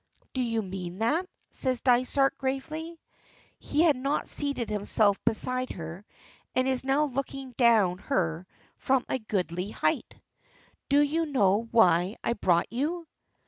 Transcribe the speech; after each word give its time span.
"Do 0.33 0.41
you 0.41 0.63
mean 0.63 0.97
that?" 0.97 1.27
says 1.51 1.81
Dysart, 1.81 2.35
gravely. 2.39 2.99
He 3.59 3.81
had 3.83 3.95
not 3.95 4.27
seated 4.27 4.67
himself 4.67 5.23
beside 5.25 5.69
her, 5.73 6.05
and 6.55 6.67
is 6.67 6.83
now 6.83 7.03
looking 7.03 7.51
down 7.51 7.99
her 7.99 8.47
from 8.77 9.05
a 9.07 9.19
goodly 9.19 9.69
height. 9.69 10.15
"Do 10.89 11.01
you 11.01 11.27
know 11.27 11.67
why 11.69 12.15
I 12.23 12.33
brought 12.33 12.73
you?" 12.73 13.05